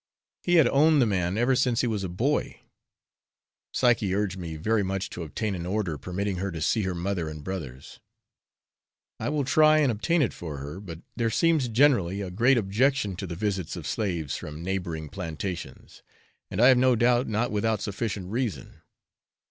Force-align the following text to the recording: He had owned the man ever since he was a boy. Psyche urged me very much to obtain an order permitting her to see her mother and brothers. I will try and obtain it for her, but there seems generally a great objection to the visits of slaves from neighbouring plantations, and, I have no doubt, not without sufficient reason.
He 0.41 0.55
had 0.55 0.67
owned 0.69 0.99
the 0.99 1.05
man 1.05 1.37
ever 1.37 1.55
since 1.55 1.81
he 1.81 1.85
was 1.85 2.03
a 2.03 2.09
boy. 2.09 2.61
Psyche 3.71 4.15
urged 4.15 4.35
me 4.35 4.55
very 4.55 4.81
much 4.81 5.11
to 5.11 5.21
obtain 5.21 5.53
an 5.53 5.67
order 5.67 5.95
permitting 5.95 6.37
her 6.37 6.49
to 6.51 6.59
see 6.59 6.81
her 6.81 6.95
mother 6.95 7.29
and 7.29 7.43
brothers. 7.43 7.99
I 9.19 9.29
will 9.29 9.43
try 9.43 9.77
and 9.77 9.91
obtain 9.91 10.23
it 10.23 10.33
for 10.33 10.57
her, 10.57 10.79
but 10.79 11.01
there 11.15 11.29
seems 11.29 11.67
generally 11.67 12.19
a 12.19 12.31
great 12.31 12.57
objection 12.57 13.15
to 13.17 13.27
the 13.27 13.35
visits 13.35 13.75
of 13.75 13.85
slaves 13.85 14.35
from 14.35 14.63
neighbouring 14.63 15.07
plantations, 15.07 16.01
and, 16.49 16.59
I 16.59 16.69
have 16.69 16.79
no 16.79 16.95
doubt, 16.95 17.27
not 17.27 17.51
without 17.51 17.79
sufficient 17.83 18.31
reason. 18.31 18.81